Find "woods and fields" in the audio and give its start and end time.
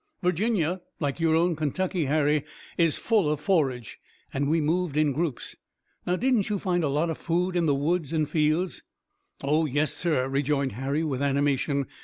7.75-8.81